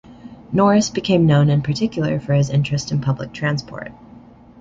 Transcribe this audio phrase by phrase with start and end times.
[0.51, 3.91] Norris became known in particular for his interest in public transport.